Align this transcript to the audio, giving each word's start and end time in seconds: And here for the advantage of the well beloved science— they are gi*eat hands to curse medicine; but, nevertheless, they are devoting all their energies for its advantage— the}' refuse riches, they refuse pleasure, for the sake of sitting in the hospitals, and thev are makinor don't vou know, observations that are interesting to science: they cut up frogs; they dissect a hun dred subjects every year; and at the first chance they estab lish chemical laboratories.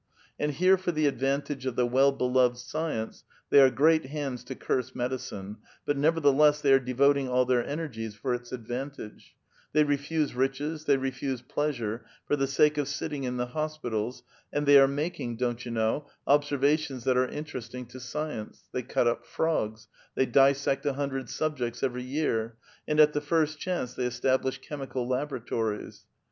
And 0.39 0.53
here 0.53 0.79
for 0.79 0.91
the 0.91 1.05
advantage 1.05 1.67
of 1.67 1.75
the 1.75 1.85
well 1.85 2.11
beloved 2.11 2.57
science— 2.57 3.23
they 3.51 3.59
are 3.61 3.69
gi*eat 3.69 4.05
hands 4.07 4.43
to 4.45 4.55
curse 4.55 4.95
medicine; 4.95 5.57
but, 5.85 5.95
nevertheless, 5.95 6.59
they 6.59 6.73
are 6.73 6.79
devoting 6.79 7.29
all 7.29 7.45
their 7.45 7.63
energies 7.63 8.15
for 8.15 8.33
its 8.33 8.51
advantage— 8.51 9.35
the}' 9.73 9.83
refuse 9.85 10.33
riches, 10.33 10.85
they 10.85 10.97
refuse 10.97 11.43
pleasure, 11.43 12.03
for 12.25 12.35
the 12.35 12.47
sake 12.47 12.79
of 12.79 12.87
sitting 12.87 13.25
in 13.25 13.37
the 13.37 13.45
hospitals, 13.45 14.23
and 14.51 14.65
thev 14.65 14.85
are 14.85 14.87
makinor 14.91 15.37
don't 15.37 15.61
vou 15.61 15.69
know, 15.71 16.07
observations 16.25 17.03
that 17.03 17.15
are 17.15 17.27
interesting 17.27 17.85
to 17.85 17.99
science: 17.99 18.63
they 18.71 18.81
cut 18.81 19.05
up 19.05 19.23
frogs; 19.23 19.87
they 20.15 20.25
dissect 20.25 20.83
a 20.83 20.93
hun 20.93 21.09
dred 21.09 21.29
subjects 21.29 21.83
every 21.83 22.01
year; 22.01 22.57
and 22.87 22.99
at 22.99 23.13
the 23.13 23.21
first 23.21 23.59
chance 23.59 23.93
they 23.93 24.07
estab 24.07 24.43
lish 24.43 24.57
chemical 24.61 25.07
laboratories. 25.07 26.07